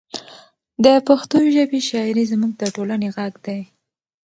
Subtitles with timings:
[0.83, 3.61] د پښتو ژبې شاعري زموږ د ټولنې غږ دی.